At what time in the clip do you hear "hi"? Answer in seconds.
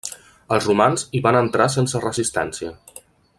1.11-1.21